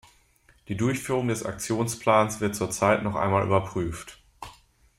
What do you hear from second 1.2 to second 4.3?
des Aktionsplans wird zur Zeit noch einmal überprüft.